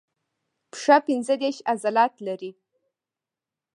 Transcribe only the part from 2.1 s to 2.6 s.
لري.